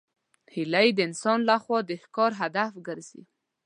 هیلۍ 0.53 0.87
د 0.93 0.99
انسان 1.07 1.39
له 1.49 1.55
خوا 1.63 1.79
د 1.89 1.91
ښکار 2.03 2.31
هدف 2.41 2.71
ګرځي 2.87 3.21